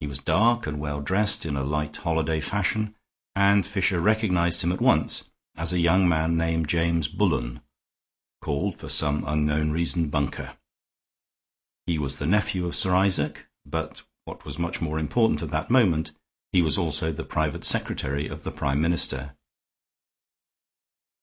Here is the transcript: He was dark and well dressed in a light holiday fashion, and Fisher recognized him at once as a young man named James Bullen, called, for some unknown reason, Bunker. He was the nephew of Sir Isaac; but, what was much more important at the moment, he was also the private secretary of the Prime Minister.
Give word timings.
He 0.00 0.06
was 0.06 0.18
dark 0.18 0.66
and 0.66 0.78
well 0.78 1.00
dressed 1.00 1.46
in 1.46 1.56
a 1.56 1.64
light 1.64 1.96
holiday 1.96 2.42
fashion, 2.42 2.94
and 3.34 3.64
Fisher 3.64 4.00
recognized 4.02 4.60
him 4.62 4.70
at 4.70 4.82
once 4.82 5.30
as 5.54 5.72
a 5.72 5.78
young 5.80 6.06
man 6.06 6.36
named 6.36 6.68
James 6.68 7.08
Bullen, 7.08 7.62
called, 8.42 8.76
for 8.78 8.90
some 8.90 9.24
unknown 9.26 9.70
reason, 9.70 10.10
Bunker. 10.10 10.58
He 11.86 11.96
was 11.96 12.18
the 12.18 12.26
nephew 12.26 12.66
of 12.66 12.76
Sir 12.76 12.94
Isaac; 12.94 13.46
but, 13.64 14.02
what 14.26 14.44
was 14.44 14.58
much 14.58 14.82
more 14.82 14.98
important 14.98 15.40
at 15.42 15.48
the 15.48 15.72
moment, 15.72 16.10
he 16.52 16.60
was 16.60 16.76
also 16.76 17.10
the 17.10 17.24
private 17.24 17.64
secretary 17.64 18.28
of 18.28 18.42
the 18.42 18.52
Prime 18.52 18.82
Minister. 18.82 19.36